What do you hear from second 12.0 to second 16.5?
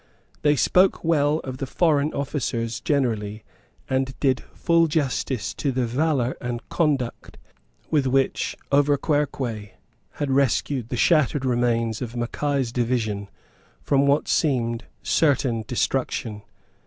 of Mackay's division from what seemed certain destruction.